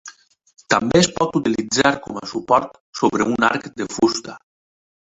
També 0.73 0.97
es 1.01 1.09
pot 1.17 1.37
utilitzar 1.41 1.93
com 2.07 2.19
a 2.23 2.25
suport 2.33 2.83
sobre 3.03 3.31
un 3.37 3.49
arc 3.53 3.73
de 3.79 3.93
fusta. 3.99 4.41